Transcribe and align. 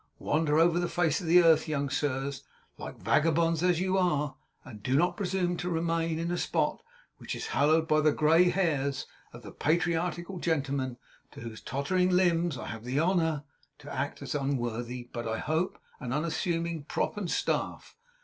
Wander 0.17 0.57
over 0.57 0.79
the 0.79 0.89
face 0.89 1.21
of 1.21 1.27
the 1.27 1.43
earth, 1.43 1.67
young 1.67 1.87
sirs, 1.87 2.41
like 2.79 2.97
vagabonds 2.97 3.61
as 3.61 3.79
you 3.79 3.99
are, 3.99 4.35
and 4.65 4.81
do 4.81 4.95
not 4.97 5.15
presume 5.15 5.55
to 5.57 5.69
remain 5.69 6.17
in 6.17 6.31
a 6.31 6.39
spot 6.39 6.81
which 7.19 7.35
is 7.35 7.45
hallowed 7.53 7.87
by 7.87 8.01
the 8.01 8.11
grey 8.11 8.45
hairs 8.49 9.05
of 9.31 9.43
the 9.43 9.51
patriarchal 9.51 10.39
gentleman 10.39 10.97
to 11.29 11.41
whose 11.41 11.61
tottering 11.61 12.09
limbs 12.09 12.57
I 12.57 12.65
have 12.69 12.83
the 12.83 12.99
honour 12.99 13.43
to 13.77 13.93
act 13.95 14.23
as 14.23 14.33
an 14.33 14.41
unworthy, 14.41 15.07
but 15.13 15.27
I 15.27 15.37
hope 15.37 15.77
an 15.99 16.11
unassuming, 16.11 16.85
prop 16.85 17.15
and 17.15 17.29
staff. 17.29 17.95